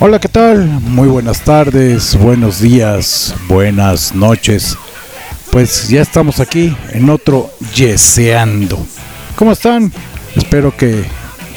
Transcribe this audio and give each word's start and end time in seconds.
Hola, 0.00 0.20
¿qué 0.20 0.28
tal? 0.28 0.64
Muy 0.80 1.06
buenas 1.08 1.42
tardes, 1.42 2.16
buenos 2.16 2.60
días, 2.60 3.34
buenas 3.46 4.14
noches. 4.14 4.78
Pues 5.50 5.88
ya 5.88 6.02
estamos 6.02 6.40
aquí 6.40 6.76
en 6.90 7.08
otro 7.08 7.50
Yeseando. 7.74 8.78
¿Cómo 9.34 9.52
están? 9.52 9.90
Espero 10.36 10.76
que 10.76 11.04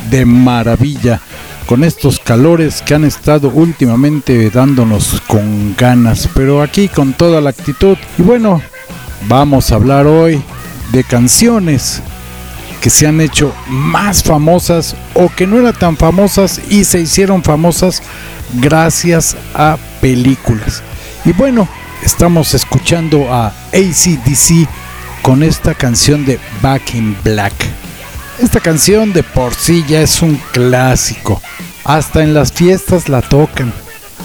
de 0.10 0.26
maravilla 0.26 1.20
con 1.66 1.84
estos 1.84 2.20
calores 2.20 2.82
que 2.82 2.96
han 2.96 3.04
estado 3.04 3.50
últimamente 3.50 4.50
dándonos 4.50 5.22
con 5.28 5.76
ganas, 5.78 6.30
pero 6.34 6.62
aquí 6.62 6.88
con 6.88 7.14
toda 7.14 7.42
la 7.42 7.50
actitud. 7.50 7.98
Y 8.18 8.22
bueno, 8.22 8.62
vamos 9.28 9.72
a 9.72 9.76
hablar 9.76 10.08
hoy 10.08 10.42
de 10.92 11.04
canciones 11.04 12.02
que 12.82 12.90
se 12.90 13.08
han 13.08 13.22
hecho 13.22 13.54
más 13.68 14.24
famosas 14.24 14.96
o 15.14 15.30
que 15.30 15.46
no 15.46 15.60
eran 15.60 15.78
tan 15.78 15.98
famosas 15.98 16.62
y 16.70 16.86
se 16.86 17.02
hicieron 17.02 17.44
famosas 17.44 18.02
gracias 18.54 19.36
a 19.54 19.78
películas. 20.02 20.82
Y 21.24 21.34
bueno, 21.34 21.68
estamos 22.04 22.54
escuchando 22.54 23.34
a 23.34 23.48
ACDC 23.74 24.68
con 25.22 25.44
esta 25.44 25.74
canción 25.74 26.26
de 26.26 26.40
Back 26.62 26.96
in 26.96 27.16
Black. 27.24 27.54
Esta 28.40 28.60
canción 28.60 29.14
de 29.14 29.24
por 29.24 29.54
sí 29.54 29.86
ya 29.88 30.02
es 30.02 30.22
un 30.22 30.36
clásico. 30.52 31.42
Hasta 31.84 32.24
en 32.24 32.34
las 32.34 32.52
fiestas 32.52 33.10
la 33.10 33.22
tocan. 33.22 33.74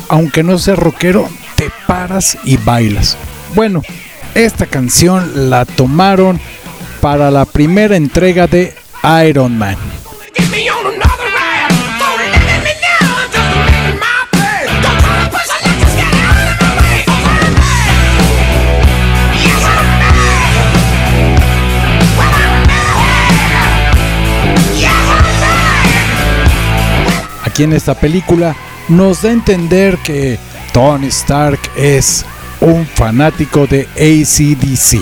Aunque 0.08 0.42
no 0.42 0.58
sea 0.58 0.76
rockero, 0.76 1.28
te 1.56 1.70
paras 1.86 2.38
y 2.44 2.56
bailas. 2.56 3.16
Bueno, 3.54 3.82
esta 4.34 4.66
canción 4.66 5.50
la 5.50 5.64
tomaron 5.64 6.40
para 7.00 7.30
la 7.30 7.44
primera 7.44 7.96
entrega 7.96 8.46
de 8.46 8.74
Iron 9.26 9.58
Man. 9.58 9.76
Aquí 27.56 27.62
en 27.62 27.72
esta 27.72 27.94
película 27.94 28.54
nos 28.86 29.22
da 29.22 29.30
a 29.30 29.32
entender 29.32 29.96
que 30.04 30.38
Tony 30.74 31.06
Stark 31.06 31.58
es 31.74 32.22
un 32.60 32.86
fanático 32.86 33.66
de 33.66 33.88
ACDC. 33.94 35.00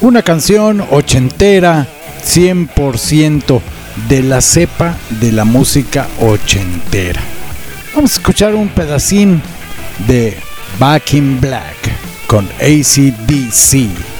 Una 0.00 0.22
canción 0.22 0.82
ochentera, 0.92 1.86
100% 2.24 3.60
de 4.08 4.22
la 4.22 4.40
cepa 4.40 4.96
de 5.20 5.30
la 5.30 5.44
música 5.44 6.08
ochentera. 6.22 7.20
Vamos 7.94 8.12
a 8.12 8.14
escuchar 8.14 8.54
un 8.54 8.70
pedacín 8.70 9.42
de 10.06 10.38
Back 10.78 11.12
in 11.12 11.38
Black 11.38 11.76
con 12.26 12.48
ACDC. 12.62 14.17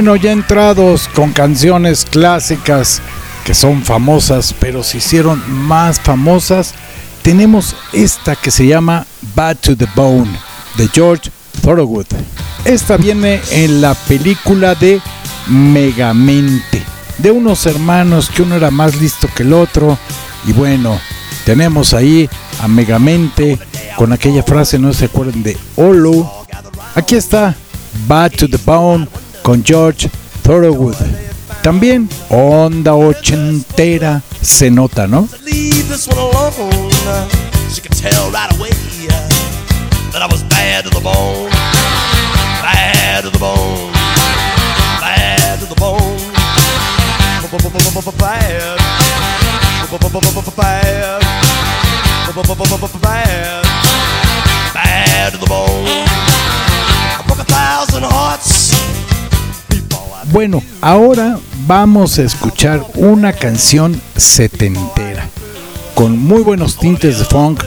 Bueno, 0.00 0.16
ya 0.16 0.32
entrados 0.32 1.10
con 1.14 1.30
canciones 1.34 2.06
clásicas 2.06 3.02
que 3.44 3.52
son 3.52 3.84
famosas, 3.84 4.54
pero 4.58 4.82
se 4.82 4.96
hicieron 4.96 5.42
más 5.46 6.00
famosas, 6.00 6.72
tenemos 7.20 7.76
esta 7.92 8.34
que 8.34 8.50
se 8.50 8.66
llama 8.66 9.06
Bad 9.34 9.58
to 9.58 9.76
the 9.76 9.86
Bone 9.94 10.30
de 10.78 10.88
George 10.88 11.30
Thorogood. 11.60 12.06
Esta 12.64 12.96
viene 12.96 13.42
en 13.50 13.82
la 13.82 13.92
película 13.92 14.74
de 14.74 15.02
Megamente, 15.48 16.82
de 17.18 17.30
unos 17.30 17.66
hermanos 17.66 18.30
que 18.30 18.40
uno 18.40 18.54
era 18.54 18.70
más 18.70 18.98
listo 18.98 19.28
que 19.36 19.42
el 19.42 19.52
otro. 19.52 19.98
Y 20.46 20.54
bueno, 20.54 20.98
tenemos 21.44 21.92
ahí 21.92 22.26
a 22.62 22.68
Megamente 22.68 23.58
con 23.96 24.14
aquella 24.14 24.42
frase, 24.44 24.78
no 24.78 24.94
se 24.94 25.04
acuerdan 25.04 25.42
de 25.42 25.58
Olo. 25.76 26.46
Aquí 26.94 27.16
está 27.16 27.54
Bad 28.08 28.30
to 28.30 28.48
the 28.48 28.58
Bone 28.64 29.06
con 29.50 29.64
George 29.64 30.08
Thorogood. 30.42 30.94
También 31.60 32.08
onda 32.28 32.94
ochentera 32.94 34.22
se 34.40 34.70
nota, 34.70 35.08
¿no? 35.08 35.28
Bad 54.72 55.32
to 55.32 55.38
the 55.38 55.46
bone. 55.46 55.86
I 55.88 57.24
broke 57.26 57.40
a 57.40 57.44
thousand 57.44 58.04
hearts. 58.04 58.49
Bueno, 60.32 60.62
ahora 60.80 61.40
vamos 61.66 62.16
a 62.20 62.22
escuchar 62.22 62.86
una 62.94 63.32
canción 63.32 64.00
setentera, 64.16 65.28
con 65.96 66.16
muy 66.18 66.42
buenos 66.42 66.76
tintes 66.76 67.18
de 67.18 67.24
funk, 67.24 67.64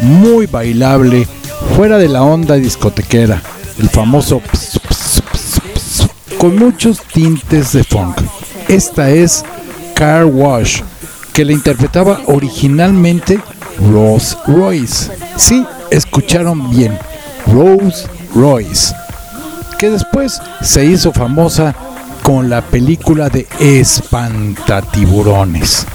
muy 0.00 0.46
bailable, 0.46 1.28
fuera 1.76 1.98
de 1.98 2.08
la 2.08 2.22
onda 2.22 2.54
discotequera, 2.54 3.42
el 3.78 3.90
famoso 3.90 4.40
con 6.38 6.58
muchos 6.58 7.02
tintes 7.12 7.72
de 7.72 7.84
funk. 7.84 8.22
Esta 8.68 9.10
es 9.10 9.44
Car 9.94 10.24
Wash, 10.24 10.80
que 11.34 11.44
la 11.44 11.52
interpretaba 11.52 12.22
originalmente 12.28 13.38
Rose 13.92 14.34
Royce. 14.46 15.10
Sí, 15.36 15.66
escucharon 15.90 16.70
bien, 16.70 16.98
Rose 17.46 18.06
Royce, 18.34 18.94
que 19.78 19.90
después 19.90 20.40
se 20.62 20.86
hizo 20.86 21.12
famosa 21.12 21.74
con 22.26 22.50
la 22.50 22.60
película 22.60 23.28
de 23.28 23.46
Espantatiburones. 23.60 25.86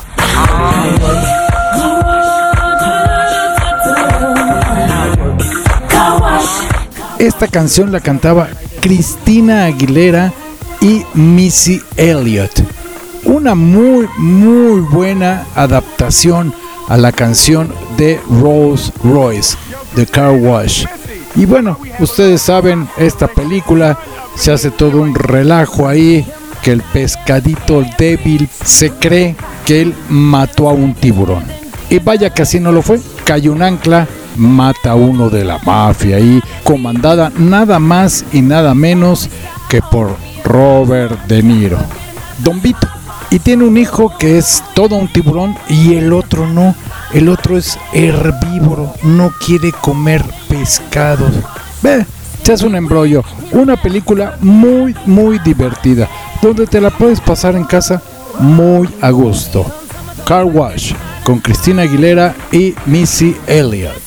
Esta 7.19 7.50
canción 7.50 7.92
la 7.92 8.00
cantaba 8.00 8.47
Cristina 8.80 9.66
Aguilera 9.66 10.31
y 10.80 11.03
Missy 11.16 11.81
Elliott. 11.98 12.63
Una 13.25 13.54
muy, 13.54 14.07
muy 14.18 14.80
buena 14.80 15.45
adaptación 15.54 16.54
a 16.88 16.95
la 16.95 17.12
canción 17.12 17.74
de 17.98 18.22
Rose 18.42 18.94
Royce, 19.04 19.57
The 19.95 20.06
Car 20.06 20.31
Wash. 20.31 20.86
Y 21.36 21.45
bueno, 21.45 21.78
ustedes 22.00 22.42
saben, 22.42 22.88
esta 22.98 23.28
película 23.28 23.98
se 24.36 24.51
hace 24.51 24.72
todo 24.72 25.01
un 25.01 25.16
relajo 25.16 25.88
ahí, 25.88 26.25
que 26.62 26.72
el 26.72 26.81
pescadito 26.81 27.83
débil 27.98 28.48
se 28.63 28.92
cree 28.92 29.36
que 29.66 29.81
él 29.81 29.95
mató 30.10 30.69
a 30.69 30.74
un 30.74 30.94
tiburón. 30.94 31.44
Y 31.89 32.00
vaya 32.00 32.30
que 32.30 32.44
así 32.44 32.60
no 32.60 32.72
lo 32.72 32.81
fue, 32.81 33.00
cae 33.24 33.50
un 33.50 33.62
ancla, 33.62 34.07
mata 34.38 34.92
a 34.92 34.95
uno 34.95 35.30
de 35.30 35.44
la 35.44 35.60
mafia 35.60 36.18
ahí, 36.18 36.42
comandada 36.63 37.31
nada 37.38 37.80
más 37.80 38.24
y 38.31 38.42
nada 38.42 38.74
menos 38.74 39.30
que 39.69 39.81
por 39.81 40.16
Robert 40.44 41.25
De 41.28 41.44
Niro. 41.44 41.78
Don 42.39 42.62
Vito. 42.62 42.88
Y 43.30 43.39
tiene 43.39 43.63
un 43.63 43.78
hijo 43.78 44.13
que 44.18 44.38
es 44.38 44.62
todo 44.74 44.95
un 44.95 45.07
tiburón 45.07 45.56
y 45.69 45.95
el 45.95 46.12
otro 46.12 46.48
no. 46.48 46.75
El 47.13 47.30
otro 47.30 47.57
es 47.57 47.78
herbívoro, 47.94 48.94
no 49.04 49.31
quiere 49.45 49.72
comer 49.72 50.24
pescados. 50.50 51.31
Ve, 51.81 52.06
se 52.44 52.54
hace 52.54 52.66
un 52.66 52.76
embrollo. 52.76 53.24
Una 53.52 53.78
película 53.78 54.38
muy, 54.42 54.96
muy 55.06 55.40
divertida. 55.40 56.08
donde 56.42 56.66
te 56.66 56.82
la 56.82 56.90
puedes 56.90 57.22
pasar 57.22 57.56
en 57.56 57.66
casa 57.66 58.02
muy 58.40 58.90
a 59.02 59.12
gusto. 59.12 59.66
Car 60.26 60.46
Wash 60.46 60.94
con 61.24 61.40
Cristina 61.40 61.84
Aguilera 61.84 62.36
y 62.52 62.74
Missy 62.86 63.36
Elliott. 63.48 64.02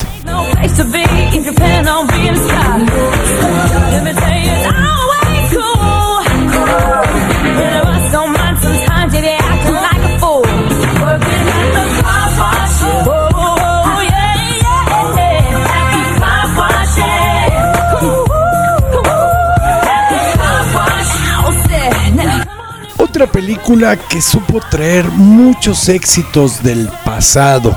Película 23.27 23.97
que 23.97 24.21
supo 24.21 24.61
traer 24.71 25.07
muchos 25.09 25.89
éxitos 25.89 26.63
del 26.63 26.89
pasado. 27.05 27.75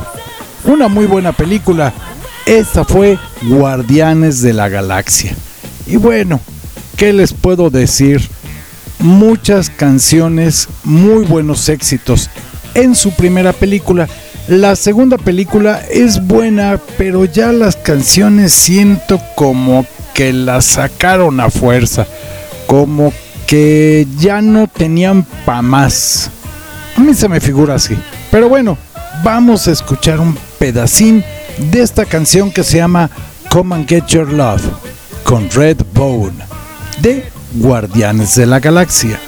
Una 0.64 0.88
muy 0.88 1.06
buena 1.06 1.32
película. 1.32 1.94
Esta 2.46 2.84
fue 2.84 3.18
Guardianes 3.44 4.42
de 4.42 4.54
la 4.54 4.70
Galaxia. 4.70 5.36
Y 5.86 5.96
bueno, 5.96 6.40
¿qué 6.96 7.14
les 7.14 7.34
puedo 7.34 7.70
decir? 7.70 8.28
Muchas 9.00 9.70
canciones, 9.70 10.68
muy 10.84 11.26
buenos 11.26 11.70
éxitos 11.70 12.30
en 12.74 12.96
su 12.96 13.12
primera 13.12 13.54
película. 13.54 14.08
La 14.48 14.76
segunda 14.76 15.18
película 15.18 15.82
es 15.90 16.26
buena, 16.26 16.80
pero 16.98 17.26
ya 17.26 17.52
las 17.52 17.76
canciones 17.76 18.54
siento 18.54 19.22
como 19.36 19.86
que 20.14 20.34
las 20.34 20.66
sacaron 20.66 21.40
a 21.40 21.50
fuerza. 21.50 22.06
Como 22.66 23.14
que 23.48 24.06
ya 24.20 24.42
no 24.42 24.68
tenían 24.68 25.26
pa' 25.46 25.62
más. 25.62 26.30
A 26.96 27.00
mí 27.00 27.14
se 27.14 27.30
me 27.30 27.40
figura 27.40 27.76
así. 27.76 27.98
Pero 28.30 28.50
bueno, 28.50 28.78
vamos 29.24 29.68
a 29.68 29.72
escuchar 29.72 30.20
un 30.20 30.38
pedacín 30.60 31.24
de 31.58 31.82
esta 31.82 32.06
canción 32.06 32.52
que 32.52 32.64
se 32.64 32.78
llama 32.78 33.10
Come 33.50 33.76
and 33.76 33.88
Get 33.88 34.06
Your 34.08 34.32
Love 34.32 34.64
con 35.24 35.50
Red 35.50 35.78
Bone 35.94 36.36
de 37.02 37.30
Guardianes 37.54 38.36
de 38.36 38.46
la 38.46 38.60
Galaxia. 38.60 39.20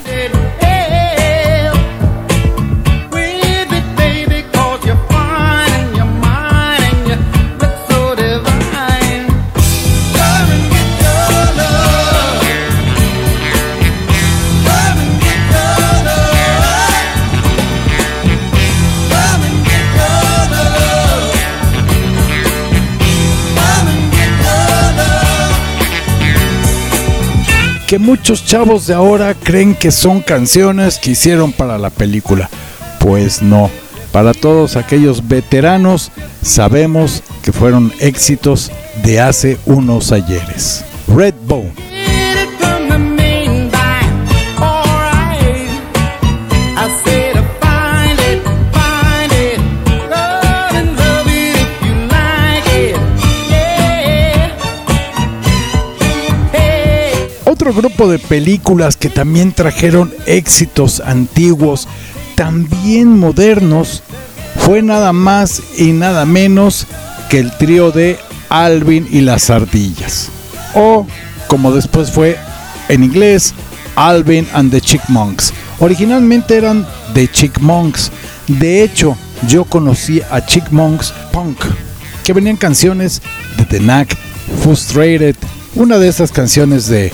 Que 27.90 27.98
muchos 27.98 28.44
chavos 28.44 28.86
de 28.86 28.94
ahora 28.94 29.34
creen 29.34 29.74
que 29.74 29.90
son 29.90 30.20
canciones 30.20 30.96
que 30.96 31.10
hicieron 31.10 31.50
para 31.50 31.76
la 31.76 31.90
película. 31.90 32.48
Pues 33.00 33.42
no, 33.42 33.68
para 34.12 34.32
todos 34.32 34.76
aquellos 34.76 35.26
veteranos 35.26 36.12
sabemos 36.40 37.24
que 37.42 37.50
fueron 37.50 37.92
éxitos 37.98 38.70
de 39.02 39.18
hace 39.18 39.58
unos 39.66 40.12
ayeres. 40.12 40.84
Red 41.08 41.34
De 58.00 58.18
películas 58.18 58.96
que 58.96 59.10
también 59.10 59.52
trajeron 59.52 60.10
éxitos 60.24 61.00
antiguos, 61.00 61.86
también 62.34 63.18
modernos, 63.18 64.02
fue 64.56 64.80
nada 64.80 65.12
más 65.12 65.60
y 65.76 65.92
nada 65.92 66.24
menos 66.24 66.86
que 67.28 67.38
el 67.38 67.54
trío 67.58 67.90
de 67.90 68.18
Alvin 68.48 69.06
y 69.10 69.20
las 69.20 69.50
ardillas. 69.50 70.30
O, 70.74 71.06
como 71.46 71.72
después 71.72 72.10
fue 72.10 72.38
en 72.88 73.04
inglés, 73.04 73.52
Alvin 73.96 74.48
and 74.54 74.70
the 74.70 74.80
Chickmonks. 74.80 75.52
Originalmente 75.78 76.56
eran 76.56 76.86
The 77.12 77.28
Chickmonks. 77.28 78.10
De 78.48 78.82
hecho, 78.82 79.14
yo 79.46 79.66
conocí 79.66 80.22
a 80.30 80.44
Chickmonks 80.44 81.12
Punk, 81.32 81.58
que 82.24 82.32
venían 82.32 82.56
canciones 82.56 83.20
de 83.58 83.66
The 83.66 83.78
Knack, 83.78 84.16
Frustrated, 84.62 85.36
una 85.74 85.98
de 85.98 86.08
esas 86.08 86.32
canciones 86.32 86.88
de 86.88 87.12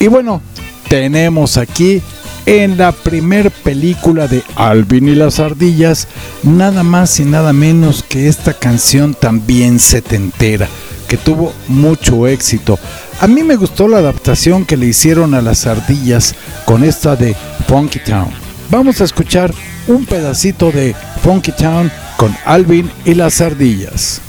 Y 0.00 0.08
bueno, 0.08 0.42
tenemos 0.88 1.58
aquí 1.58 2.02
en 2.44 2.76
la 2.76 2.90
primer 2.90 3.52
película 3.52 4.26
de 4.26 4.42
Alvin 4.56 5.08
y 5.08 5.14
las 5.14 5.38
ardillas, 5.38 6.08
nada 6.42 6.82
más 6.82 7.20
y 7.20 7.24
nada 7.24 7.52
menos 7.52 8.02
que 8.02 8.26
esta 8.26 8.52
canción 8.52 9.14
también 9.14 9.78
setentera, 9.78 10.66
que 11.06 11.16
tuvo 11.16 11.52
mucho 11.68 12.26
éxito. 12.26 12.80
A 13.20 13.28
mí 13.28 13.44
me 13.44 13.54
gustó 13.54 13.86
la 13.86 13.98
adaptación 13.98 14.64
que 14.64 14.76
le 14.76 14.86
hicieron 14.86 15.34
a 15.34 15.42
las 15.42 15.68
ardillas 15.68 16.34
con 16.64 16.82
esta 16.82 17.14
de 17.14 17.36
Funky 17.68 18.00
Town. 18.00 18.30
Vamos 18.70 19.00
a 19.00 19.04
escuchar 19.04 19.54
un 19.86 20.04
pedacito 20.04 20.72
de 20.72 20.96
Funky 21.22 21.52
Town 21.52 21.92
con 22.16 22.34
Alvin 22.44 22.90
y 23.04 23.14
las 23.14 23.40
ardillas. 23.40 24.20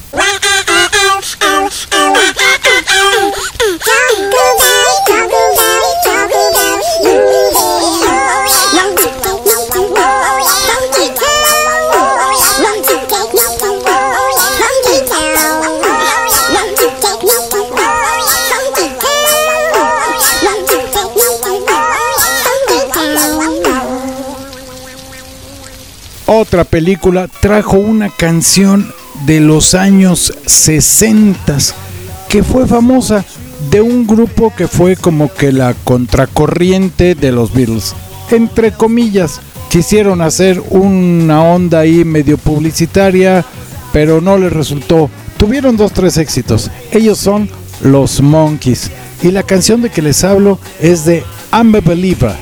Otra 26.50 26.64
película 26.64 27.28
trajo 27.28 27.78
una 27.78 28.10
canción 28.10 28.92
de 29.28 29.40
los 29.40 29.76
años 29.76 30.34
60 30.48 31.60
que 32.28 32.42
fue 32.42 32.66
famosa 32.66 33.24
de 33.70 33.82
un 33.82 34.08
grupo 34.08 34.52
que 34.58 34.68
fue 34.68 34.96
como 34.96 35.32
que 35.32 35.52
la 35.52 35.76
contracorriente 35.84 37.14
de 37.14 37.32
los 37.32 37.54
Beatles. 37.54 37.94
Entre 38.32 38.72
comillas, 38.72 39.42
quisieron 39.70 40.22
hacer 40.22 40.60
una 40.72 41.44
onda 41.44 41.82
ahí 41.82 42.04
medio 42.04 42.40
publicitaria, 42.40 43.46
pero 43.94 44.20
no 44.20 44.40
les 44.40 44.52
resultó. 44.52 45.08
Tuvieron 45.38 45.78
dos, 45.78 45.94
tres 45.94 46.18
éxitos. 46.18 46.72
Ellos 46.92 47.20
son 47.20 47.48
los 47.84 48.22
Monkeys. 48.22 48.90
Y 49.22 49.30
la 49.30 49.44
canción 49.44 49.84
de 49.84 49.92
que 49.92 50.02
les 50.02 50.24
hablo 50.24 50.58
es 50.82 51.06
de 51.06 51.24
I'm 51.54 51.76
a 51.76 51.80
Believer, 51.80 52.34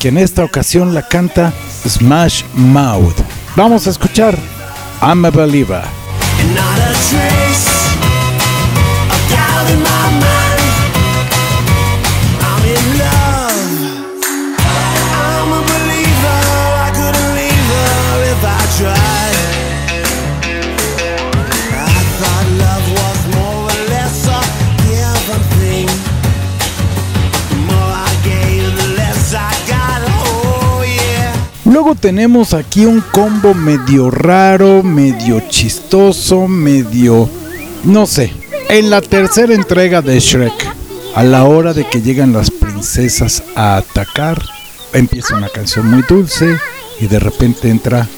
que 0.00 0.08
en 0.08 0.18
esta 0.18 0.42
ocasión 0.42 0.94
la 0.94 1.06
canta 1.06 1.54
Smash 1.86 2.44
Mouth. 2.54 3.16
Vamos 3.56 3.86
a 3.86 3.90
escuchar 3.90 4.36
I'm 5.02 5.24
a 5.24 5.30
Believer. 5.30 5.84
Tenemos 32.00 32.54
aquí 32.54 32.86
un 32.86 33.00
combo 33.00 33.54
medio 33.54 34.10
raro, 34.10 34.82
medio 34.82 35.40
chistoso, 35.48 36.48
medio... 36.48 37.28
no 37.84 38.06
sé. 38.06 38.32
En 38.68 38.88
la 38.88 39.00
tercera 39.02 39.54
entrega 39.54 40.00
de 40.00 40.18
Shrek, 40.18 40.52
a 41.14 41.22
la 41.24 41.44
hora 41.44 41.74
de 41.74 41.86
que 41.86 42.00
llegan 42.00 42.32
las 42.32 42.50
princesas 42.50 43.42
a 43.54 43.76
atacar, 43.76 44.42
empieza 44.92 45.36
una 45.36 45.48
canción 45.48 45.90
muy 45.90 46.02
dulce 46.08 46.56
y 47.00 47.06
de 47.06 47.18
repente 47.18 47.68
entra 47.68 48.08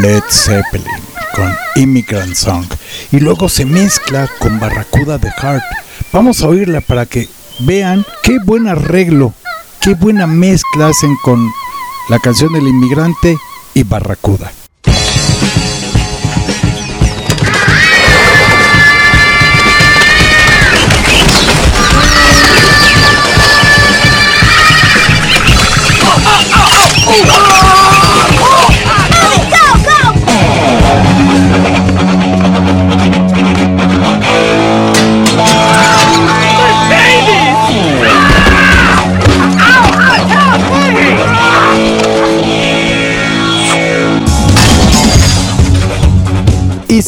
Led 0.00 0.22
Zeppelin 0.30 0.86
con 1.34 1.52
Immigrant 1.76 2.34
Song 2.34 2.64
y 3.12 3.20
luego 3.20 3.48
se 3.48 3.64
mezcla 3.64 4.28
con 4.38 4.58
Barracuda 4.58 5.18
de 5.18 5.30
Heart. 5.30 5.64
Vamos 6.12 6.42
a 6.42 6.48
oírla 6.48 6.80
para 6.80 7.06
que 7.06 7.28
vean 7.60 8.04
qué 8.22 8.38
buen 8.44 8.68
arreglo 8.68 9.34
qué 9.80 9.94
buena 9.94 10.26
mezcla 10.26 10.88
hacen 10.88 11.16
con 11.22 11.50
la 12.08 12.18
canción 12.18 12.52
del 12.52 12.66
inmigrante 12.66 13.36
y 13.74 13.82
Barracuda. 13.82 14.50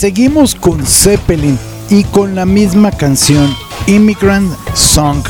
Seguimos 0.00 0.54
con 0.54 0.86
Zeppelin 0.86 1.58
y 1.90 2.04
con 2.04 2.34
la 2.34 2.46
misma 2.46 2.90
canción, 2.90 3.54
Immigrant 3.86 4.50
Song. 4.72 5.22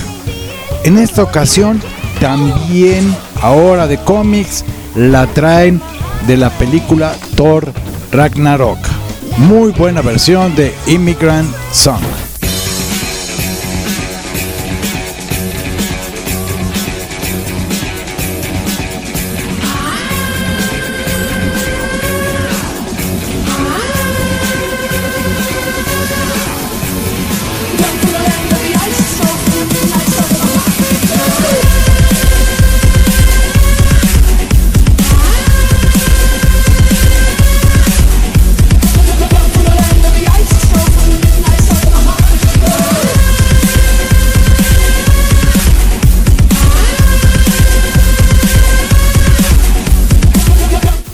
En 0.84 0.96
esta 0.96 1.24
ocasión 1.24 1.82
también, 2.20 3.12
ahora 3.42 3.88
de 3.88 3.98
cómics, 3.98 4.64
la 4.94 5.26
traen 5.26 5.80
de 6.28 6.36
la 6.36 6.50
película 6.50 7.16
Thor 7.34 7.72
Ragnarok. 8.12 8.78
Muy 9.38 9.72
buena 9.72 10.02
versión 10.02 10.54
de 10.54 10.72
Immigrant 10.86 11.50
Song. 11.72 12.29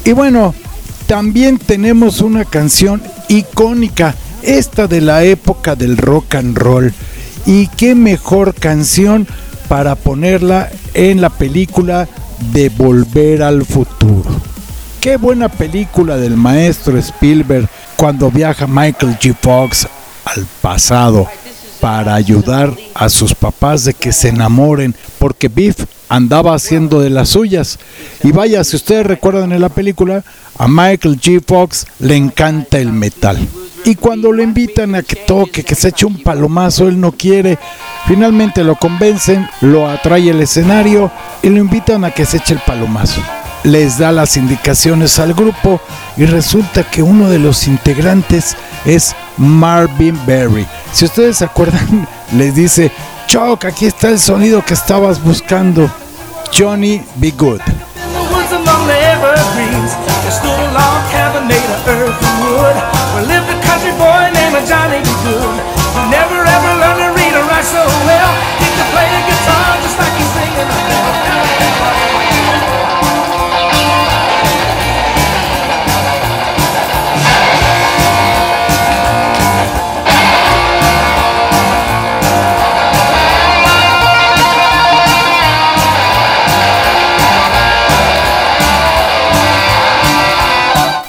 Y 0.06 0.12
bueno, 0.12 0.54
también 1.08 1.58
tenemos 1.58 2.20
una 2.20 2.44
canción 2.44 3.02
icónica, 3.26 4.14
esta 4.40 4.86
de 4.86 5.00
la 5.00 5.24
época 5.24 5.74
del 5.74 5.96
rock 5.96 6.36
and 6.36 6.56
roll. 6.56 6.94
Y 7.44 7.66
qué 7.66 7.96
mejor 7.96 8.54
canción 8.54 9.26
para 9.66 9.96
ponerla 9.96 10.70
en 10.94 11.20
la 11.20 11.28
película 11.28 12.08
de 12.52 12.68
Volver 12.68 13.42
al 13.42 13.64
Futuro. 13.64 14.30
Qué 15.00 15.16
buena 15.16 15.48
película 15.48 16.16
del 16.16 16.36
maestro 16.36 16.96
Spielberg 16.98 17.68
cuando 17.96 18.30
viaja 18.30 18.68
Michael 18.68 19.18
G. 19.18 19.34
Fox 19.34 19.88
al 20.24 20.46
pasado 20.62 21.26
para 21.80 22.14
ayudar 22.14 22.72
a 22.94 23.08
sus 23.08 23.34
papás 23.34 23.84
de 23.84 23.94
que 23.94 24.12
se 24.12 24.28
enamoren, 24.28 24.94
porque 25.18 25.48
Biff 25.48 25.84
andaba 26.08 26.54
haciendo 26.54 27.00
de 27.00 27.10
las 27.10 27.30
suyas. 27.30 27.78
Y 28.22 28.32
vaya, 28.32 28.64
si 28.64 28.76
ustedes 28.76 29.06
recuerdan 29.06 29.52
en 29.52 29.60
la 29.60 29.68
película, 29.68 30.24
a 30.58 30.68
Michael 30.68 31.20
G. 31.20 31.42
Fox 31.46 31.86
le 31.98 32.16
encanta 32.16 32.78
el 32.78 32.92
metal. 32.92 33.38
Y 33.84 33.94
cuando 33.94 34.32
lo 34.32 34.42
invitan 34.42 34.96
a 34.96 35.02
que 35.02 35.14
toque, 35.14 35.62
que 35.62 35.76
se 35.76 35.88
eche 35.88 36.06
un 36.06 36.22
palomazo, 36.22 36.88
él 36.88 36.98
no 37.00 37.12
quiere. 37.12 37.58
Finalmente 38.08 38.64
lo 38.64 38.74
convencen, 38.74 39.48
lo 39.60 39.88
atrae 39.88 40.30
el 40.30 40.40
escenario 40.40 41.10
y 41.42 41.50
lo 41.50 41.58
invitan 41.58 42.04
a 42.04 42.10
que 42.10 42.26
se 42.26 42.38
eche 42.38 42.54
el 42.54 42.60
palomazo. 42.60 43.22
Les 43.66 43.98
da 43.98 44.12
las 44.12 44.36
indicaciones 44.36 45.18
al 45.18 45.34
grupo 45.34 45.80
y 46.16 46.24
resulta 46.24 46.84
que 46.84 47.02
uno 47.02 47.28
de 47.28 47.40
los 47.40 47.66
integrantes 47.66 48.56
es 48.84 49.16
Marvin 49.36 50.16
Berry. 50.24 50.64
Si 50.92 51.04
ustedes 51.04 51.38
se 51.38 51.46
acuerdan, 51.46 52.06
les 52.36 52.54
dice, 52.54 52.92
Chuck, 53.26 53.64
aquí 53.64 53.86
está 53.86 54.08
el 54.10 54.20
sonido 54.20 54.64
que 54.64 54.74
estabas 54.74 55.20
buscando. 55.20 55.90
Johnny 56.56 57.02
Be 57.16 57.32
Good. 57.32 57.60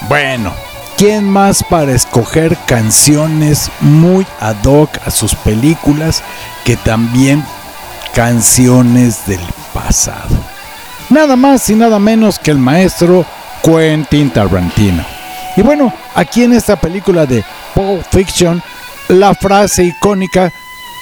Bueno, 0.10 0.54
¿quién 0.98 1.30
más 1.30 1.64
para 1.64 1.92
escoger 1.92 2.58
canciones 2.66 3.70
muy 3.82 4.26
ad 4.40 4.64
hoc 4.64 4.90
a 5.06 5.12
sus 5.12 5.36
películas 5.36 6.24
que 6.64 6.78
también 6.78 7.44
canciones 8.14 9.28
del 9.28 9.42
pasado? 9.74 10.34
Nada 11.10 11.36
más 11.36 11.70
y 11.70 11.76
nada 11.76 12.00
menos 12.00 12.40
que 12.40 12.52
el 12.52 12.58
maestro 12.58 13.26
Quentin 13.62 14.30
Tarantino. 14.30 15.04
Y 15.58 15.62
bueno, 15.62 15.94
aquí 16.16 16.44
en 16.44 16.54
esta 16.54 16.78
película 16.78 17.26
de 17.26 17.44
Pulp 17.76 18.06
Fiction, 18.10 18.64
la 19.10 19.34
frase 19.34 19.84
icónica 19.84 20.54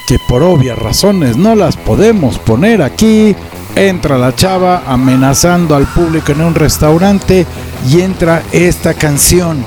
que 0.07 0.17
por 0.27 0.41
obvias 0.41 0.79
razones 0.79 1.37
no 1.37 1.53
las 1.55 1.77
podemos 1.77 2.39
poner 2.39 2.81
aquí, 2.81 3.35
entra 3.75 4.17
la 4.17 4.33
chava 4.33 4.83
amenazando 4.87 5.75
al 5.75 5.85
público 5.85 6.31
en 6.31 6.41
un 6.41 6.55
restaurante 6.55 7.45
y 7.89 8.01
entra 8.01 8.43
esta 8.51 8.93
canción 8.93 9.63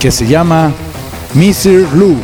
que 0.00 0.10
se 0.10 0.26
llama 0.26 0.72
Mr. 1.34 1.96
Lou 1.96 2.16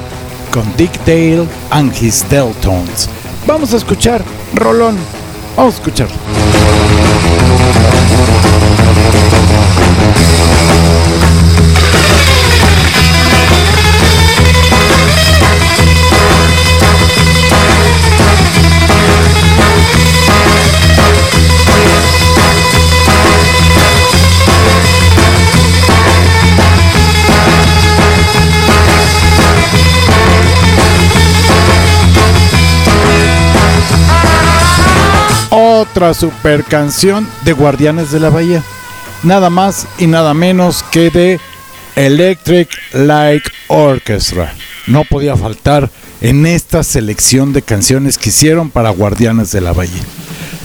con 0.51 0.65
Dick 0.77 0.93
Dale 1.05 1.47
and 1.71 1.93
his 1.95 2.25
Deltones. 2.29 3.09
Vamos 3.47 3.73
a 3.73 3.77
escuchar 3.77 4.23
Rolón. 4.55 4.97
Vamos 5.57 5.75
a 5.75 5.79
escucharlo. 5.79 6.17
Otra 35.99 36.15
super 36.15 36.63
canción 36.63 37.27
de 37.45 37.53
Guardianes 37.53 38.13
de 38.13 38.21
la 38.21 38.31
Bahía. 38.31 38.63
Nada 39.25 39.51
más 39.51 39.89
y 39.99 40.07
nada 40.07 40.33
menos 40.33 40.85
que 40.93 41.11
de 41.11 41.41
Electric 41.97 42.69
Light 42.93 43.43
Orchestra. 43.67 44.55
No 44.87 45.03
podía 45.03 45.37
faltar 45.37 45.91
en 46.21 46.47
esta 46.47 46.85
selección 46.85 47.53
de 47.53 47.63
canciones 47.63 48.17
que 48.17 48.29
hicieron 48.29 48.71
para 48.71 48.91
Guardianes 48.91 49.51
de 49.51 49.61
la 49.61 49.73
Bahía. 49.73 50.05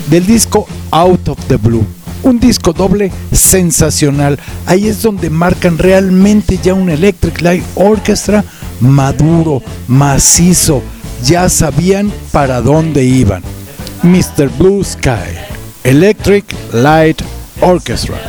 Del 0.08 0.28
disco 0.28 0.68
Out 0.92 1.30
of 1.30 1.40
the 1.48 1.56
Blue. 1.56 1.88
Un 2.22 2.40
disco 2.40 2.72
doble 2.72 3.12
sensacional. 3.32 4.38
Ahí 4.68 4.88
es 4.88 5.02
donde 5.02 5.32
marcan 5.32 5.80
realmente 5.80 6.60
ya 6.62 6.76
un 6.76 6.92
Electric 6.92 7.42
Light 7.42 7.64
Orchestra 7.74 8.46
maduro, 8.82 9.64
macizo. 9.88 10.84
Ya 11.26 11.50
sabían 11.50 12.14
para 12.32 12.62
dónde 12.62 13.04
iban. 13.04 13.42
Mr. 14.04 14.50
Blue 14.58 14.84
Sky, 14.84 15.34
Electric 15.86 16.44
Light 16.74 17.22
Orchestra. 17.62 18.20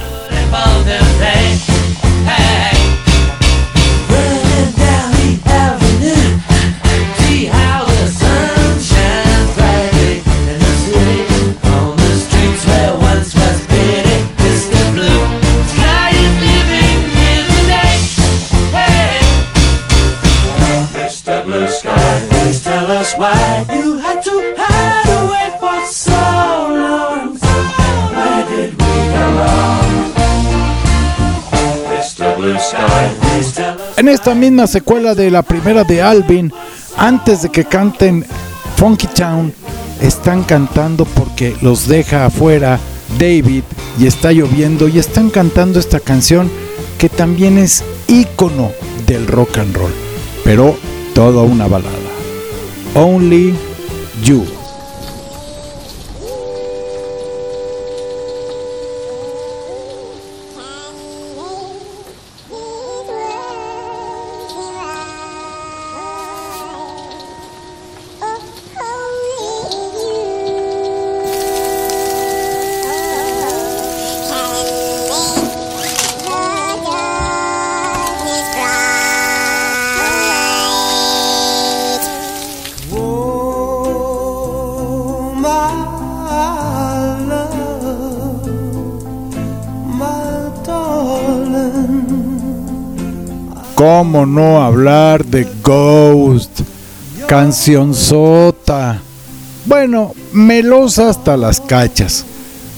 En 33.96 34.08
esta 34.08 34.34
misma 34.34 34.66
secuela 34.66 35.14
de 35.14 35.30
la 35.30 35.42
primera 35.42 35.84
de 35.84 36.02
Alvin, 36.02 36.52
antes 36.96 37.42
de 37.42 37.50
que 37.50 37.64
canten 37.64 38.24
Funky 38.76 39.06
Town, 39.06 39.52
están 40.00 40.42
cantando 40.42 41.04
porque 41.04 41.56
los 41.62 41.86
deja 41.86 42.26
afuera 42.26 42.80
David 43.18 43.62
y 43.98 44.06
está 44.06 44.32
lloviendo 44.32 44.88
y 44.88 44.98
están 44.98 45.30
cantando 45.30 45.78
esta 45.78 46.00
canción 46.00 46.50
que 46.98 47.08
también 47.08 47.56
es 47.56 47.84
ícono 48.08 48.72
del 49.06 49.28
rock 49.28 49.58
and 49.58 49.76
roll, 49.76 49.92
pero 50.42 50.76
toda 51.14 51.42
una 51.42 51.68
balada. 51.68 51.94
Only 52.94 53.54
You. 54.24 54.63
¿Cómo 93.86 94.24
no 94.24 94.62
hablar 94.62 95.26
de 95.26 95.46
Ghost? 95.62 96.62
Canción 97.28 97.92
sota. 97.92 98.98
Bueno, 99.66 100.14
melosa 100.32 101.10
hasta 101.10 101.36
las 101.36 101.60
cachas. 101.60 102.24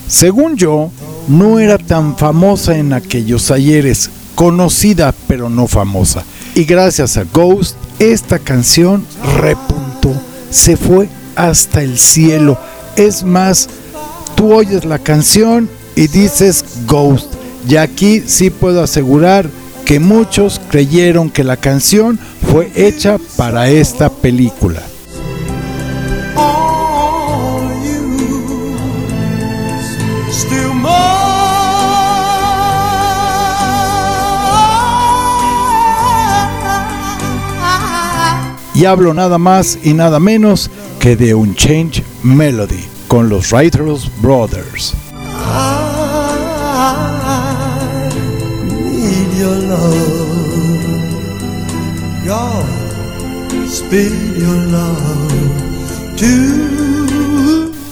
Según 0.09 0.57
yo, 0.57 0.91
no 1.29 1.61
era 1.61 1.79
tan 1.79 2.17
famosa 2.17 2.77
en 2.77 2.93
aquellos 2.93 3.53
ayeres, 3.53 4.11
conocida 4.35 5.15
pero 5.29 5.49
no 5.49 5.69
famosa. 5.69 6.25
Y 6.57 6.65
gracias 6.65 7.17
a 7.17 7.23
Ghost, 7.23 7.77
esta 8.01 8.41
canción 8.41 9.07
repuntó, 9.41 10.13
se 10.51 10.77
fue 10.77 11.09
hasta 11.37 11.83
el 11.83 12.01
cielo. 12.01 12.59
Es 12.97 13.23
más, 13.23 13.69
tú 14.35 14.53
oyes 14.53 14.85
la 14.85 14.99
canción 14.99 15.71
y 15.95 16.09
dices 16.09 16.65
Ghost. 16.85 17.33
Y 17.69 17.77
aquí 17.77 18.25
sí 18.27 18.51
puedo 18.51 18.83
asegurar 18.83 19.49
que 19.87 20.01
muchos 20.01 20.61
creyeron 20.69 21.31
que 21.31 21.45
la 21.45 21.57
canción 21.57 22.19
fue 22.51 22.73
hecha 22.75 23.19
para 23.37 23.71
esta 23.71 24.11
película. 24.11 24.83
Y 38.75 38.85
hablo 38.85 39.15
nada 39.15 39.39
más 39.39 39.79
y 39.85 39.95
nada 39.95 40.21
menos 40.21 40.69
que 40.99 41.17
de 41.17 41.35
un 41.35 41.55
Change 41.55 42.03
Melody 42.25 42.85
con 43.09 43.29
los 43.31 43.53
Writers 43.53 44.11
Brothers. 44.21 44.95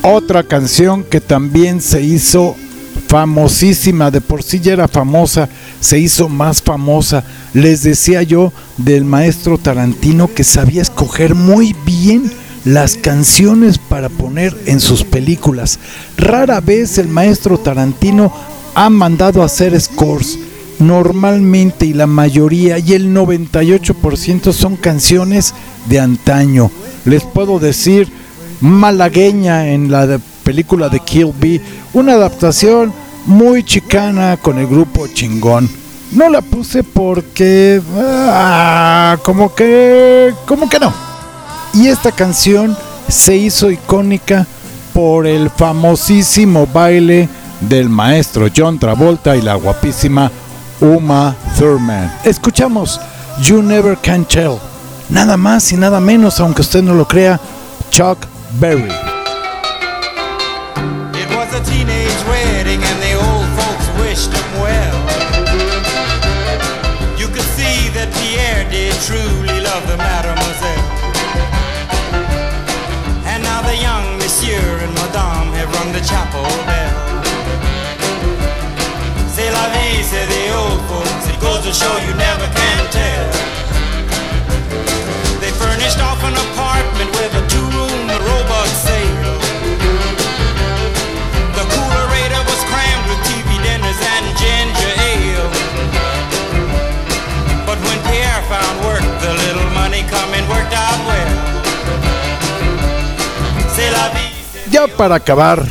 Otra 0.02 0.42
canción 0.42 1.04
que 1.04 1.20
también 1.20 1.80
se 1.80 2.02
hizo 2.02 2.56
famosísima, 3.06 4.10
de 4.10 4.20
por 4.20 4.42
sí 4.42 4.58
ya 4.58 4.72
era 4.72 4.88
famosa, 4.88 5.48
se 5.80 5.98
hizo 6.00 6.28
más 6.28 6.60
famosa. 6.60 7.22
Les 7.52 7.82
decía 7.84 8.22
yo 8.22 8.52
del 8.76 9.04
maestro 9.04 9.56
Tarantino 9.56 10.32
que 10.34 10.42
sabía 10.42 10.82
escoger 10.82 11.34
muy 11.34 11.76
bien 11.86 12.32
las 12.64 12.96
canciones 12.96 13.78
para 13.78 14.08
poner 14.08 14.56
en 14.66 14.80
sus 14.80 15.04
películas. 15.04 15.78
Rara 16.16 16.60
vez 16.60 16.98
el 16.98 17.08
maestro 17.08 17.58
Tarantino 17.58 18.32
ha 18.74 18.90
mandado 18.90 19.42
a 19.42 19.46
hacer 19.46 19.80
scores 19.80 20.38
normalmente 20.78 21.86
y 21.86 21.92
la 21.92 22.06
mayoría 22.06 22.78
y 22.78 22.92
el 22.92 23.14
98% 23.14 24.52
son 24.52 24.76
canciones 24.76 25.54
de 25.88 26.00
antaño. 26.00 26.70
Les 27.04 27.22
puedo 27.24 27.58
decir 27.58 28.08
malagueña 28.60 29.68
en 29.68 29.90
la 29.90 30.18
película 30.42 30.88
de 30.88 31.00
Kill 31.00 31.32
B, 31.38 31.60
una 31.92 32.14
adaptación 32.14 32.92
muy 33.26 33.62
chicana 33.64 34.36
con 34.36 34.58
el 34.58 34.66
grupo 34.66 35.06
chingón. 35.08 35.68
No 36.12 36.28
la 36.28 36.42
puse 36.42 36.82
porque 36.84 37.80
ah, 37.96 39.16
como 39.22 39.54
que 39.54 40.32
como 40.46 40.68
que 40.68 40.78
no. 40.78 40.92
Y 41.72 41.88
esta 41.88 42.12
canción 42.12 42.76
se 43.08 43.36
hizo 43.36 43.70
icónica 43.70 44.46
por 44.92 45.26
el 45.26 45.50
famosísimo 45.50 46.66
baile 46.66 47.28
del 47.60 47.88
maestro 47.88 48.48
John 48.54 48.78
Travolta 48.78 49.36
y 49.36 49.42
la 49.42 49.54
guapísima 49.54 50.30
Uma 50.80 51.36
Thurman. 51.58 52.10
Escuchamos 52.24 53.00
You 53.42 53.62
Never 53.62 53.96
Can 53.96 54.24
Tell. 54.24 54.58
Nada 55.08 55.36
más 55.36 55.70
y 55.72 55.76
nada 55.76 56.00
menos, 56.00 56.40
aunque 56.40 56.62
usted 56.62 56.82
no 56.82 56.94
lo 56.94 57.06
crea, 57.06 57.38
Chuck 57.90 58.26
Berry. 58.58 58.90
It 61.14 61.30
was 61.36 61.52
a 61.54 61.60
teenage 61.64 62.24
wedding 62.28 62.82
and 62.82 63.02
the 63.02 63.14
old 63.14 63.46
folks 63.58 63.86
wished 64.00 64.32
him 64.32 64.60
well. 64.60 64.96
You 67.18 67.28
could 67.28 67.48
see 67.56 67.88
that 67.94 68.08
Pierre 68.14 68.68
did 68.70 68.94
truly 69.06 69.60
love 69.60 69.86
the 69.86 69.96
mademoiselle. 69.96 70.84
And 73.26 73.42
now 73.42 73.62
the 73.62 73.76
young 73.76 74.18
monsieur 74.18 74.78
and 74.82 74.92
madame 74.94 75.52
have 75.52 75.72
rung 75.74 75.92
the 75.92 76.00
chapel 76.00 76.42
bell. 76.66 76.83
Para 105.04 105.16
acabar, 105.16 105.62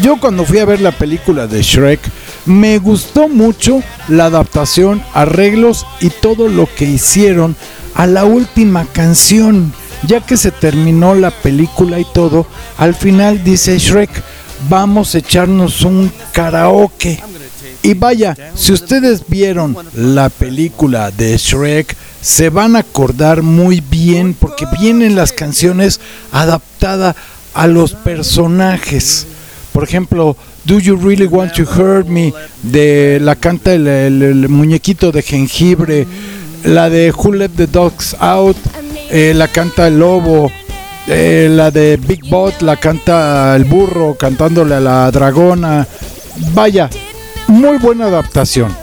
yo 0.00 0.20
cuando 0.20 0.44
fui 0.44 0.60
a 0.60 0.64
ver 0.64 0.80
la 0.80 0.92
película 0.92 1.48
de 1.48 1.62
Shrek, 1.62 1.98
me 2.46 2.78
gustó 2.78 3.28
mucho 3.28 3.82
la 4.06 4.26
adaptación, 4.26 5.02
arreglos 5.14 5.84
y 6.00 6.10
todo 6.10 6.46
lo 6.46 6.72
que 6.72 6.84
hicieron 6.84 7.56
a 7.96 8.06
la 8.06 8.24
última 8.24 8.86
canción. 8.92 9.72
Ya 10.06 10.20
que 10.20 10.36
se 10.36 10.52
terminó 10.52 11.16
la 11.16 11.32
película 11.32 11.98
y 11.98 12.06
todo, 12.14 12.46
al 12.76 12.94
final 12.94 13.42
dice 13.42 13.76
Shrek, 13.80 14.22
vamos 14.68 15.16
a 15.16 15.18
echarnos 15.18 15.82
un 15.82 16.12
karaoke. 16.30 17.20
Y 17.82 17.94
vaya, 17.94 18.36
si 18.54 18.72
ustedes 18.72 19.24
vieron 19.26 19.76
la 19.92 20.28
película 20.28 21.10
de 21.10 21.36
Shrek, 21.36 21.96
se 22.20 22.48
van 22.48 22.76
a 22.76 22.80
acordar 22.80 23.42
muy 23.42 23.80
bien 23.80 24.34
porque 24.34 24.66
vienen 24.80 25.16
las 25.16 25.32
canciones 25.32 25.98
adaptadas 26.30 27.16
a 27.58 27.66
los 27.66 27.92
personajes. 27.92 29.26
Por 29.72 29.82
ejemplo, 29.82 30.36
Do 30.64 30.78
You 30.78 30.96
Really 30.96 31.26
Want 31.26 31.54
to 31.54 31.64
Hurt 31.64 32.06
Me, 32.06 32.32
de 32.62 33.18
la 33.20 33.34
canta 33.34 33.74
el, 33.74 34.48
muñequito 34.48 35.10
de 35.10 35.22
jengibre, 35.22 36.06
la 36.62 36.88
de 36.88 37.10
Who 37.10 37.32
Let 37.32 37.50
the 37.56 37.66
Dogs 37.66 38.14
Out, 38.20 38.56
eh, 39.10 39.32
la 39.34 39.48
canta 39.48 39.88
el 39.88 39.98
lobo, 39.98 40.52
eh, 41.08 41.48
la 41.50 41.72
de 41.72 41.96
Big 41.96 42.28
Bot, 42.28 42.62
la 42.62 42.76
canta 42.76 43.56
el 43.56 43.64
burro 43.64 44.16
cantándole 44.16 44.76
a 44.76 44.80
la 44.80 45.10
dragona. 45.10 45.84
Vaya, 46.54 46.88
muy 47.48 47.78
buena 47.78 48.06
adaptación. 48.06 48.74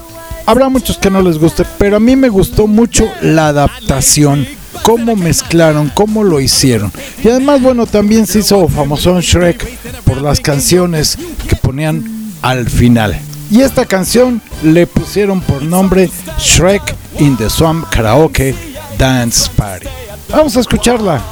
Habrá 0.46 0.68
muchos 0.68 0.98
que 0.98 1.10
no 1.10 1.22
les 1.22 1.38
guste, 1.38 1.64
pero 1.78 1.96
a 1.96 2.02
mí 2.02 2.18
me 2.18 2.28
gustó 2.28 2.68
mucho 2.68 3.10
la 3.22 3.48
adaptación 3.48 4.46
cómo 4.84 5.16
mezclaron, 5.16 5.92
cómo 5.94 6.24
lo 6.24 6.40
hicieron. 6.40 6.92
Y 7.24 7.30
además, 7.30 7.62
bueno, 7.62 7.86
también 7.86 8.28
se 8.28 8.40
hizo 8.40 8.68
famoso 8.68 9.20
Shrek 9.20 9.66
por 10.04 10.22
las 10.22 10.40
canciones 10.40 11.18
que 11.48 11.56
ponían 11.56 12.32
al 12.42 12.70
final. 12.70 13.20
Y 13.52 13.62
esta 13.62 13.86
canción 13.86 14.42
le 14.64 14.88
pusieron 14.88 15.42
por 15.42 15.62
nombre 15.62 16.10
Shrek 16.40 16.96
in 17.20 17.38
the 17.38 17.50
Swamp 17.50 17.88
Karaoke 17.90 18.56
Dance 18.98 19.50
Party. 19.56 19.88
Vamos 20.30 20.58
a 20.58 20.60
escucharla. 20.62 21.24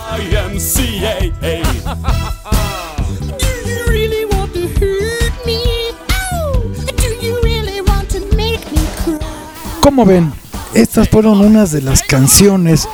Como 9.81 10.05
ven, 10.05 10.31
estas 10.73 11.09
fueron 11.09 11.41
unas 11.41 11.71
de 11.71 11.81
las 11.81 12.01
canciones 12.01 12.87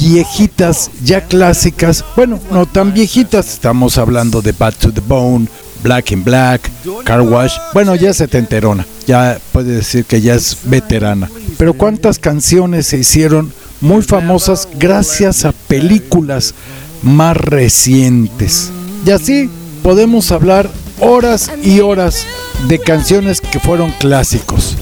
viejitas, 0.00 0.90
ya 1.04 1.22
clásicas, 1.22 2.04
bueno, 2.16 2.40
no 2.50 2.66
tan 2.66 2.92
viejitas, 2.92 3.52
estamos 3.52 3.98
hablando 3.98 4.42
de 4.42 4.52
Bad 4.52 4.74
to 4.74 4.92
the 4.92 5.00
Bone, 5.00 5.46
Black 5.82 6.12
in 6.12 6.24
Black, 6.24 6.70
Car 7.04 7.22
Wash, 7.22 7.52
bueno, 7.72 7.94
ya 7.94 8.12
se 8.12 8.28
te 8.28 8.38
enterona, 8.38 8.86
ya 9.06 9.38
puede 9.52 9.74
decir 9.74 10.04
que 10.04 10.20
ya 10.20 10.34
es 10.34 10.56
veterana. 10.64 11.30
Pero 11.58 11.74
cuántas 11.74 12.18
canciones 12.18 12.86
se 12.86 12.98
hicieron 12.98 13.52
muy 13.80 14.02
famosas 14.02 14.68
gracias 14.78 15.44
a 15.44 15.52
películas 15.52 16.54
más 17.02 17.36
recientes. 17.36 18.70
Y 19.06 19.10
así 19.10 19.50
podemos 19.82 20.32
hablar 20.32 20.70
horas 21.00 21.50
y 21.62 21.80
horas 21.80 22.26
de 22.68 22.78
canciones 22.78 23.40
que 23.40 23.60
fueron 23.60 23.92
clásicos. 23.92 24.75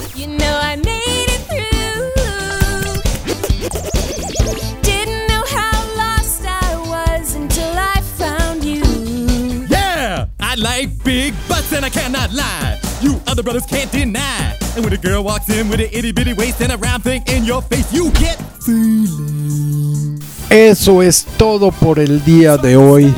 Cannot 11.94 12.32
lie. 12.32 12.78
You 13.00 13.20
other 13.26 13.42
brothers 13.42 13.66
can't 13.66 13.90
deny. 13.92 14.56
And 14.74 14.84
when 14.84 14.92
a 14.92 14.98
girl 14.98 15.22
walks 15.22 15.48
in 15.48 15.68
with 15.68 15.80
an 15.80 15.88
itty 15.92 16.12
bitty 16.12 16.34
waist 16.34 16.60
and 16.60 16.72
a 16.72 16.76
round 16.76 17.04
thing 17.04 17.22
in 17.28 17.44
your 17.44 17.62
face, 17.62 17.92
you 17.92 18.10
get 18.12 18.36
feeling. 18.62 20.20
Eso 20.50 21.02
es 21.02 21.24
todo 21.38 21.70
por 21.70 21.98
el 21.98 22.24
día 22.24 22.56
de 22.56 22.76
hoy. 22.76 23.14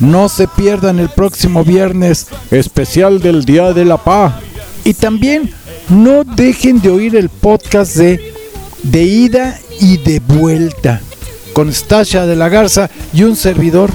No 0.00 0.28
se 0.28 0.48
pierdan 0.48 0.98
el 0.98 1.10
próximo 1.10 1.62
viernes, 1.64 2.28
especial 2.50 3.20
del 3.20 3.44
Día 3.44 3.72
de 3.72 3.84
la 3.84 3.98
Paz. 3.98 4.34
Y 4.84 4.94
también 4.94 5.50
no 5.88 6.24
dejen 6.24 6.80
de 6.80 6.90
oír 6.90 7.16
el 7.16 7.28
podcast 7.28 7.96
de 7.96 8.34
De 8.82 9.02
ida 9.02 9.58
y 9.78 9.98
de 9.98 10.20
vuelta 10.20 11.00
con 11.52 11.72
Stasha 11.72 12.26
de 12.26 12.34
la 12.34 12.48
Garza 12.48 12.88
y 13.12 13.24
un 13.24 13.36
servidor. 13.36 13.90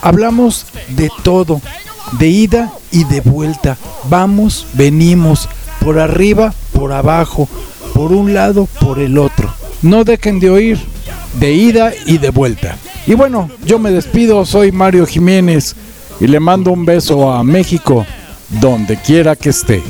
Hablamos 0.00 0.66
de 0.96 1.10
todo 1.22 1.60
de 2.18 2.28
ida 2.28 2.72
y 2.92 3.04
de 3.04 3.20
vuelta. 3.20 3.76
Vamos, 4.08 4.66
venimos, 4.74 5.48
por 5.80 5.98
arriba, 5.98 6.54
por 6.72 6.92
abajo, 6.92 7.48
por 7.94 8.12
un 8.12 8.34
lado, 8.34 8.68
por 8.80 8.98
el 8.98 9.18
otro. 9.18 9.52
No 9.82 10.04
dejen 10.04 10.38
de 10.38 10.50
oír, 10.50 10.78
de 11.40 11.52
ida 11.52 11.92
y 12.06 12.18
de 12.18 12.30
vuelta. 12.30 12.76
Y 13.06 13.14
bueno, 13.14 13.50
yo 13.64 13.78
me 13.78 13.90
despido, 13.90 14.44
soy 14.44 14.70
Mario 14.70 15.06
Jiménez 15.06 15.74
y 16.20 16.26
le 16.28 16.38
mando 16.38 16.70
un 16.70 16.84
beso 16.84 17.32
a 17.32 17.42
México, 17.42 18.06
donde 18.60 18.96
quiera 18.96 19.34
que 19.34 19.50
esté. 19.50 19.82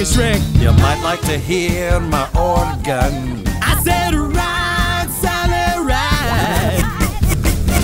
Take 0.00 0.08
Shrek. 0.08 0.62
You 0.62 0.72
might 0.72 1.02
like 1.02 1.20
to 1.22 1.36
hear 1.36 2.00
my 2.00 2.24
organ. 2.28 3.46
I 3.60 3.78
said 3.84 4.14
right, 4.14 5.06
Sally, 5.10 5.86
right. 5.86 6.80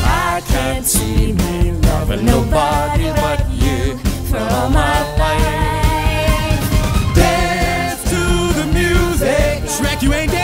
I 0.02 0.42
can't 0.46 0.86
see 0.86 1.34
me 1.34 1.72
loving 1.72 2.24
nobody 2.24 3.10
but 3.20 3.46
you 3.50 3.98
for 4.30 4.38
all 4.38 4.70
my 4.70 4.98
life. 5.18 7.14
Dance 7.14 8.02
to 8.04 8.60
the 8.60 8.66
music. 8.72 9.64
Shrek, 9.68 10.00
you 10.02 10.14
ain't 10.14 10.35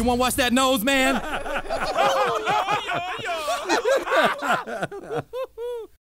you 0.00 0.04
want 0.04 0.16
to 0.18 0.20
watch 0.20 0.34
that 0.36 0.52
nose, 0.52 0.82
man? 0.82 1.20
Oh, 4.92 5.22